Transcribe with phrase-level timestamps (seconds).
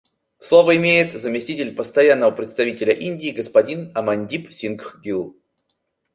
[0.39, 5.37] Слово имеет заместитель Постоянного представителя Индии господин Амандип Сингх Гилл.